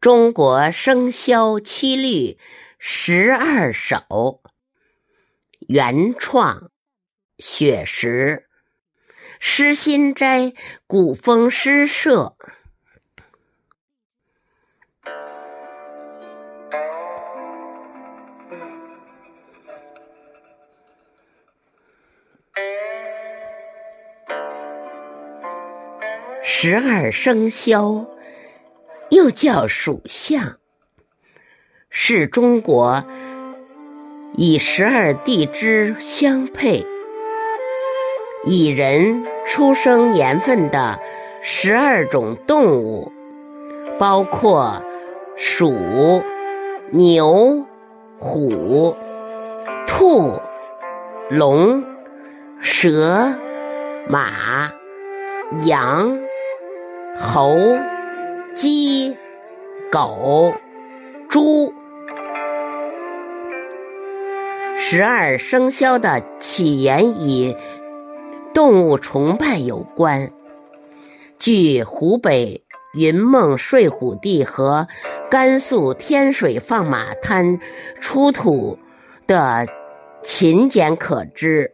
[0.00, 2.38] 中国生肖七律
[2.78, 4.40] 十二首，
[5.68, 6.70] 原创，
[7.38, 8.46] 雪石，
[9.40, 10.52] 诗心斋
[10.86, 12.36] 古风诗社。
[26.44, 28.06] 十二生肖。
[29.10, 30.58] 又叫属相，
[31.88, 33.04] 是中国
[34.34, 36.84] 以十二地支相配，
[38.44, 40.98] 以人出生年份的
[41.42, 43.10] 十二种动物，
[43.98, 44.82] 包括
[45.36, 46.22] 鼠、
[46.90, 47.64] 牛、
[48.18, 48.94] 虎、
[49.86, 50.38] 兔、
[51.30, 51.82] 龙、
[52.60, 53.32] 蛇、
[54.06, 54.70] 马、
[55.64, 56.18] 羊、
[57.16, 57.56] 猴。
[58.60, 59.16] 鸡、
[59.88, 60.52] 狗、
[61.28, 61.72] 猪，
[64.76, 67.54] 十二生肖的起源与
[68.52, 70.32] 动物崇拜有关。
[71.38, 74.88] 据湖北云梦睡虎地和
[75.30, 77.60] 甘肃天水放马滩
[78.00, 78.76] 出土
[79.28, 79.68] 的
[80.24, 81.70] 秦简可知，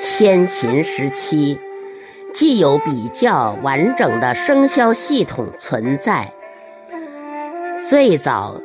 [0.00, 1.56] 先秦时期。
[2.32, 6.32] 既有比较完整的生肖系统存在，
[7.88, 8.60] 最早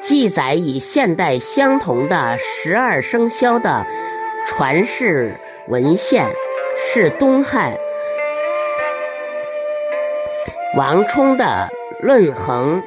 [0.00, 3.86] 记载与现代相同的十二生肖的
[4.46, 5.32] 传世
[5.68, 6.26] 文献
[6.76, 7.72] 是东汉
[10.76, 11.68] 王充的
[12.06, 12.82] 《论衡》。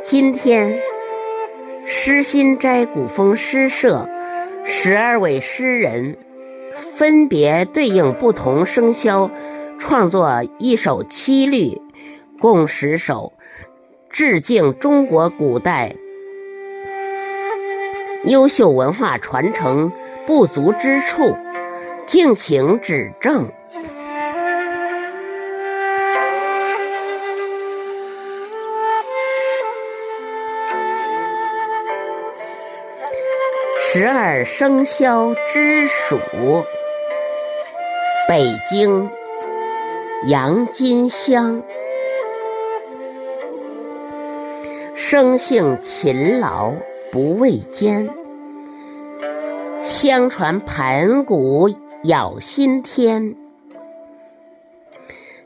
[0.00, 0.80] 今天，
[1.84, 4.08] 诗心斋古风诗社
[4.64, 6.16] 十二位诗人。
[6.94, 9.30] 分别对应不同生肖，
[9.78, 11.80] 创作一首七律，
[12.38, 13.32] 共十首，
[14.10, 15.96] 致敬中国古代
[18.24, 19.90] 优秀文化传承
[20.26, 21.36] 不足之处，
[22.06, 23.50] 敬请指正。
[33.80, 36.18] 十二生肖之属，
[38.28, 39.10] 北京
[40.28, 41.60] 杨金香，
[44.94, 46.72] 生性勤劳
[47.10, 48.08] 不畏艰，
[49.82, 51.68] 相传盘古
[52.04, 53.34] 咬心天，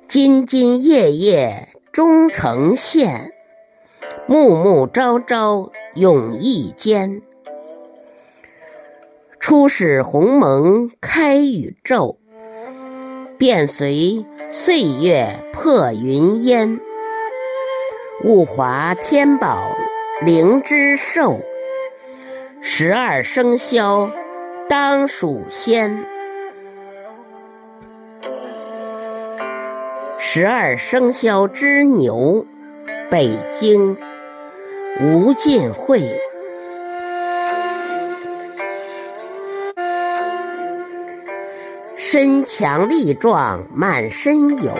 [0.06, 3.32] 兢兢业业终成现，
[4.26, 7.22] 暮暮朝朝永逸坚。
[9.40, 12.18] 初始鸿蒙开宇宙，
[13.38, 16.80] 便随岁月破云烟。
[18.24, 19.76] 物华天宝
[20.24, 21.38] 灵芝寿，
[22.62, 24.10] 十二生肖
[24.68, 26.04] 当属仙。
[30.18, 32.46] 十二生肖之牛，
[33.10, 33.96] 北京
[35.00, 36.02] 吴进会。
[42.08, 44.72] 身强力壮，满身油。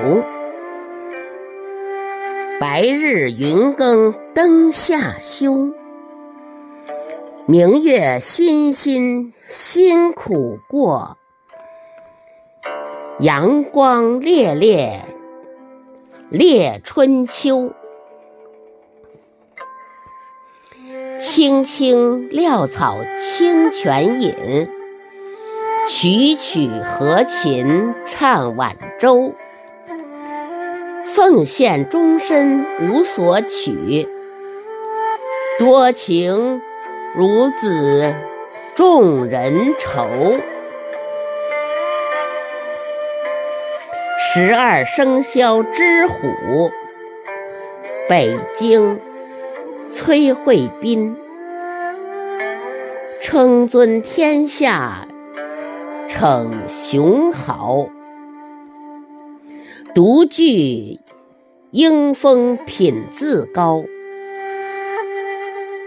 [2.61, 5.73] 白日云更灯下休。
[7.45, 11.19] 明月辛辛辛苦过。
[13.19, 15.05] 阳光烈烈
[16.31, 17.73] 烈春秋。
[21.21, 24.71] 青青料草清泉饮。
[25.89, 29.35] 曲曲和琴唱晚舟，
[31.15, 34.09] 奉献终身无所取。
[35.61, 36.61] 多情
[37.15, 38.15] 如子
[38.75, 40.09] 众人愁。
[44.35, 46.71] 十二生肖之虎，
[48.09, 49.01] 北京
[49.91, 51.17] 崔慧斌，
[53.23, 55.07] 称尊天下。
[56.19, 57.91] 逞雄豪，
[59.95, 60.99] 独具
[61.73, 63.85] 英风品自高，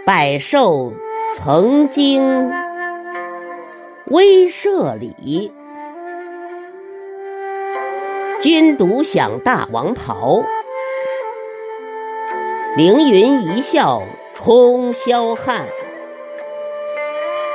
[0.06, 0.94] 百兽
[1.36, 2.52] 曾经
[4.06, 5.52] 威慑里，
[8.40, 10.44] 君独享大王袍，
[12.78, 14.04] 凌云一笑
[14.36, 15.66] 冲霄汉，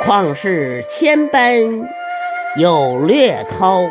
[0.04, 1.88] 旷世千般。
[2.56, 3.90] 有略涛，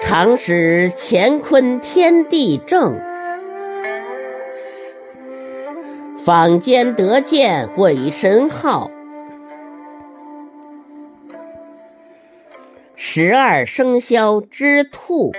[0.00, 2.98] 常使乾坤天地正。
[6.24, 8.90] 坊间得见鬼神号，
[12.96, 15.32] 十二生肖之兔，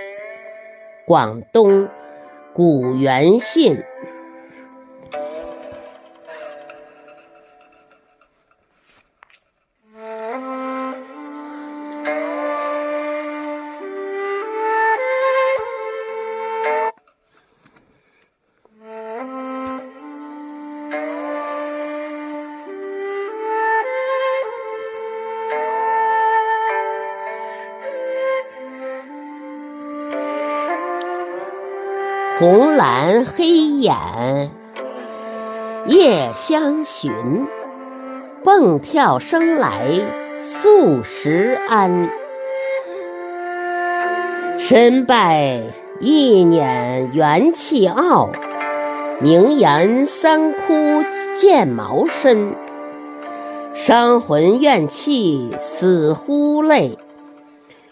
[1.04, 1.88] 广东
[2.52, 3.82] 古元信。
[32.80, 34.50] 蓝黑眼
[35.86, 37.12] 夜相寻，
[38.42, 39.82] 蹦跳生来
[40.38, 42.08] 素食安。
[44.58, 45.60] 身败
[46.00, 48.30] 一辇元气傲，
[49.20, 51.04] 名言三窟
[51.38, 52.54] 见毛身。
[53.74, 56.98] 伤魂怨气死乎泪，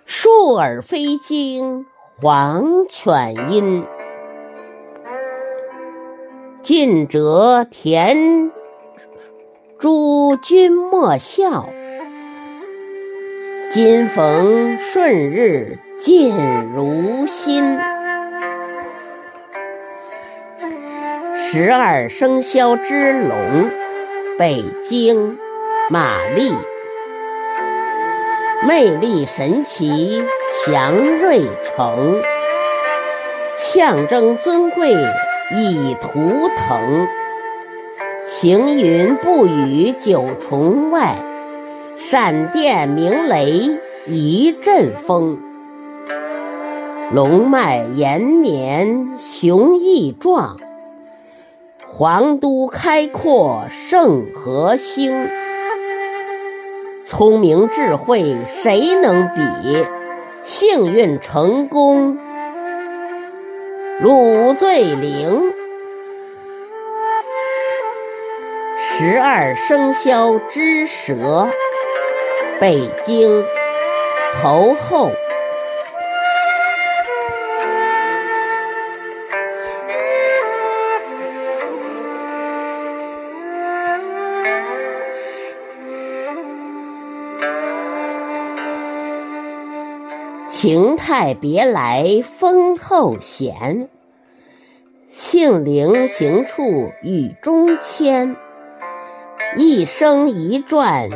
[0.06, 1.84] 树耳飞惊
[2.22, 3.84] 黄犬音。
[6.60, 8.50] 尽折田
[9.78, 11.68] 诸君莫笑，
[13.70, 16.34] 今逢顺日尽
[16.74, 17.78] 如新。
[21.38, 23.70] 十二生肖之龙，
[24.36, 25.38] 北京
[25.88, 26.52] 马丽，
[28.66, 30.24] 魅力神奇，
[30.64, 32.20] 祥瑞成，
[33.56, 34.92] 象征尊贵。
[35.50, 37.08] 以图腾，
[38.26, 41.16] 行云不雨九重外，
[41.96, 45.38] 闪电鸣雷一阵风。
[47.10, 50.58] 龙脉延绵雄毅壮，
[51.86, 55.28] 皇都开阔圣和兴。
[57.06, 59.86] 聪明智慧谁能比？
[60.44, 62.18] 幸运成功。
[64.00, 65.52] 鲁醉灵，
[68.80, 71.48] 十二生肖之蛇，
[72.60, 73.44] 北京
[74.40, 75.10] 侯后，
[91.08, 93.88] 情态别来风后闲。
[95.08, 98.36] 性灵行处雨中迁，
[99.56, 101.08] 一生一转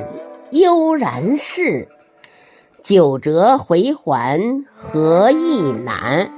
[0.48, 1.88] 悠然事，
[2.82, 6.30] 九折回环何意难？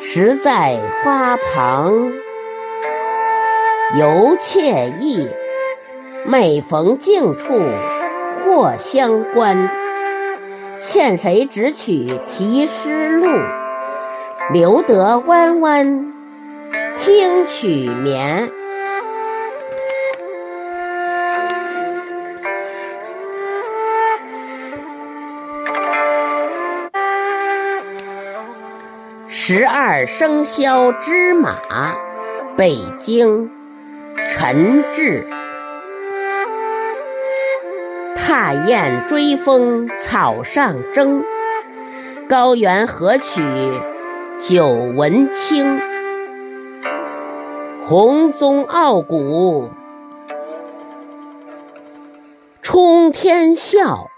[0.00, 1.92] 实在花旁
[3.98, 5.28] 犹惬意，
[6.24, 7.60] 每逢静处
[8.46, 9.87] 或相关。
[10.80, 13.28] 欠谁直取题诗录？
[14.52, 16.12] 留得弯弯
[16.98, 18.50] 听曲眠，
[29.28, 31.56] 十二生肖之马，
[32.56, 33.50] 北京
[34.30, 35.26] 陈志，
[38.28, 41.24] 踏雁追风草上征，
[42.28, 43.40] 高原何曲？
[44.38, 45.80] 久闻清，
[47.86, 49.70] 红鬃傲骨
[52.60, 54.10] 冲天笑，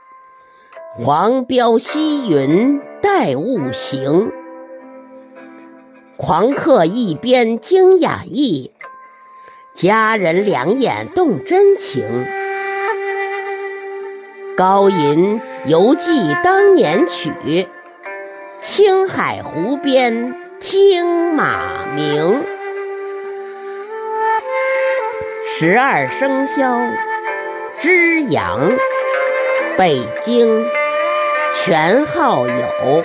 [0.98, 4.32] 黄标西云带雾行。
[6.16, 8.72] 狂客一边惊雅意，
[9.72, 12.02] 佳人两眼动真情。
[14.56, 17.68] 高吟犹记当年曲。
[18.60, 22.44] 青海湖边听马鸣，
[25.56, 26.78] 十二生肖
[27.80, 28.60] 之羊，
[29.78, 30.66] 北京
[31.54, 33.04] 全好友。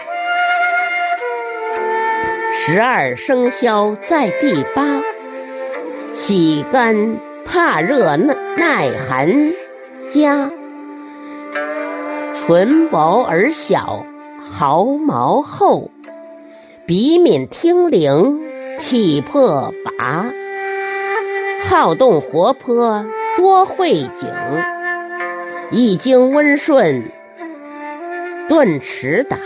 [2.51, 4.83] 十二生肖在第八，
[6.11, 9.53] 喜干怕热耐耐寒
[10.09, 10.51] 家，
[12.47, 14.05] 唇薄而小。
[14.57, 15.89] 毫毛厚，
[16.85, 18.39] 鼻敏听灵，
[18.79, 20.31] 体魄拔，
[21.67, 24.29] 好动活泼，多慧景，
[25.71, 27.03] 易经温顺，
[28.47, 29.37] 顿迟达，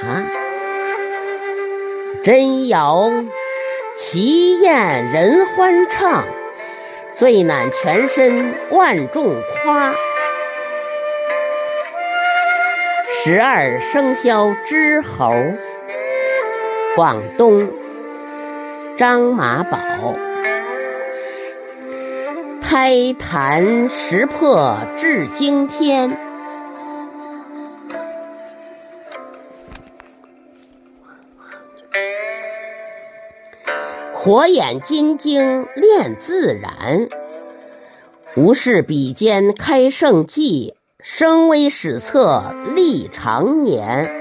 [2.23, 3.09] 真瑶
[3.97, 6.23] 奇艳人欢唱，
[7.13, 9.91] 最难全身万众夸。
[13.21, 15.33] 十二生肖之猴，
[16.95, 17.69] 广东
[18.97, 19.77] 张马宝。
[22.61, 26.17] 胎坛识破至惊天，
[34.13, 37.09] 火眼金睛练自然，
[38.37, 44.11] 无事比肩开圣迹，声威史册立长年。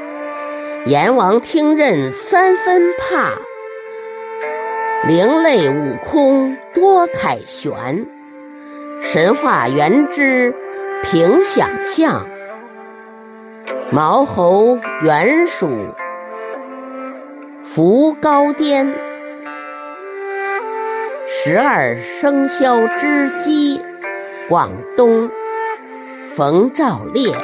[0.87, 3.33] 阎王听任三分怕，
[5.09, 8.07] 灵类悟空多凯旋。
[9.03, 10.55] 神话原之
[11.03, 12.25] 凭想象，
[13.91, 15.69] 毛猴原属
[17.65, 18.87] 福高颠，
[21.43, 23.83] 十二生肖之鸡，
[24.49, 25.29] 广东
[26.39, 27.35] 冯兆烈，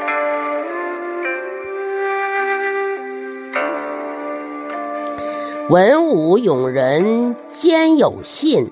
[5.69, 8.71] 文武勇人兼有信。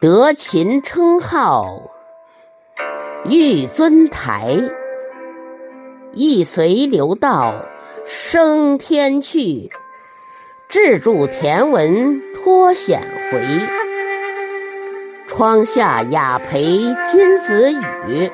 [0.00, 1.90] 得秦称号，
[3.26, 4.56] 玉尊台，
[6.12, 7.52] 一随流道
[8.06, 9.70] 升天去，
[10.70, 13.42] 志著田文脱险回。
[15.28, 16.78] 窗下雅陪
[17.12, 17.70] 君子
[18.08, 18.30] 语，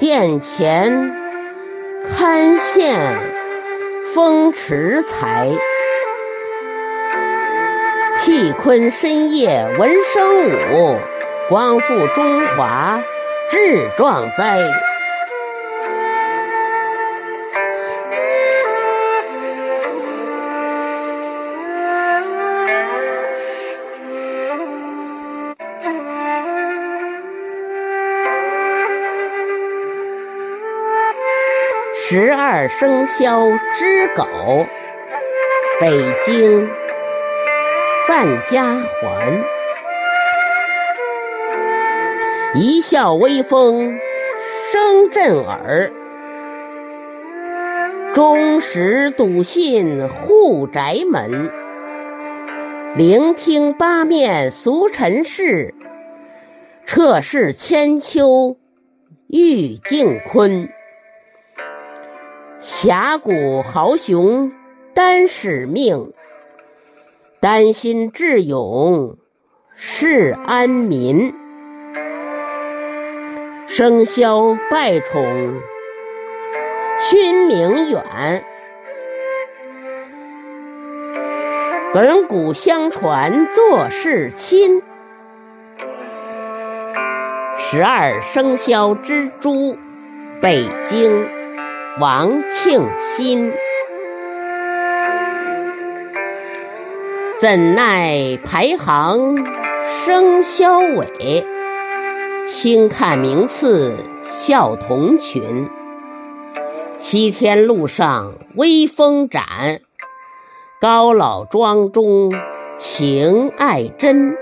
[0.00, 1.12] 殿前
[2.16, 2.96] 堪羡
[4.14, 5.46] 风驰才。
[8.24, 10.96] 替坤深夜闻声舞，
[11.50, 12.98] 光复中华
[13.50, 14.58] 志壮哉！
[32.78, 33.48] 生肖
[33.78, 34.24] 之狗，
[35.80, 35.90] 北
[36.24, 36.68] 京。
[38.08, 39.44] 范家环，
[42.56, 44.00] 一笑微风
[44.72, 45.92] 声震耳，
[48.12, 51.52] 忠实笃信护宅门，
[52.96, 55.72] 聆听八面俗尘事，
[56.84, 58.56] 彻视千秋
[59.28, 60.68] 玉镜坤，
[62.60, 64.52] 峡谷豪雄
[64.92, 66.12] 担使命。
[67.40, 69.16] 丹心智勇
[69.74, 71.32] 是安民，
[73.66, 75.58] 生肖拜宠
[77.00, 78.44] 勋名远，
[81.94, 84.82] 本古相传做事亲。
[87.56, 89.78] 十二生肖之猪，
[90.42, 91.26] 北京
[92.00, 93.52] 王庆新。
[97.38, 99.36] 怎奈排行
[100.02, 101.44] 生肖尾，
[102.46, 105.68] 轻看名次笑同群。
[106.98, 109.82] 西天路上威风展，
[110.80, 112.32] 高老庄中
[112.78, 114.34] 情爱真。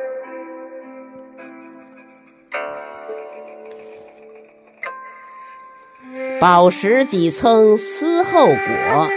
[6.40, 9.08] 饱食几曾思后果，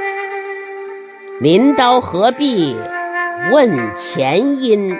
[1.39, 2.75] 临刀何必？
[3.51, 4.97] 问前因，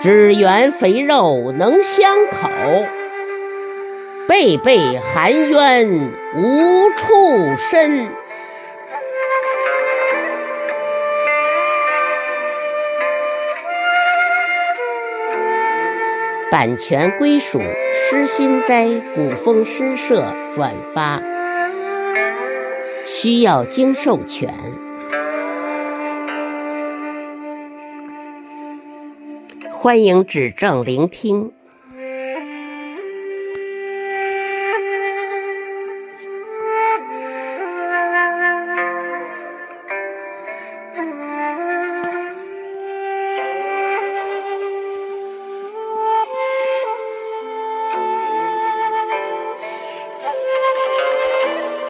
[0.00, 2.48] 只缘肥肉能相口，
[4.26, 4.78] 背背
[5.12, 8.08] 含冤无处伸。
[16.50, 17.60] 版权归属
[17.92, 21.22] 诗心斋古风诗社转发，
[23.04, 24.54] 需要经授权。
[29.74, 31.52] 欢迎指正聆听。